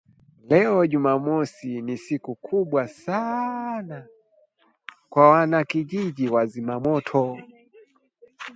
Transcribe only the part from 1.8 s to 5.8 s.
ni siku kubwa sana kwa wana